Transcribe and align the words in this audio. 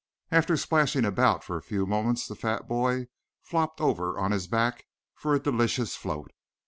After 0.31 0.57
splashing 0.57 1.05
about 1.05 1.43
for 1.43 1.57
a 1.57 1.61
few 1.61 1.85
moments 1.85 2.25
the 2.27 2.33
fat 2.33 2.67
boy 2.67 3.05
flopped 3.43 3.79
over 3.79 4.17
on 4.17 4.31
his 4.31 4.47
back 4.47 4.85
for 5.13 5.35
a 5.35 5.39
delicious 5.39 5.95
float. 5.95 6.31